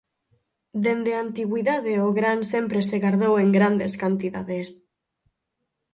Dende 0.83 1.11
a 1.13 1.21
antigüidade 1.25 1.93
o 2.07 2.09
gran 2.19 2.39
sempre 2.53 2.79
se 2.89 2.97
gardou 3.03 3.33
en 3.43 3.49
grandes 3.57 3.93
cantidades. 4.03 4.69